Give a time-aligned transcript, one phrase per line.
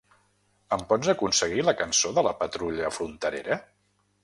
[0.77, 3.63] Em pots aconseguir la cançó de la patrulla fronterera?